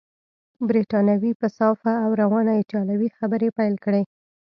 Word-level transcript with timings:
بریتانوي 0.67 1.31
په 1.41 1.47
صافه 1.57 1.93
او 2.05 2.11
روانه 2.21 2.53
ایټالوې 2.59 3.09
خبرې 3.17 3.49
پیل 3.57 3.75
کړې. 3.85 4.01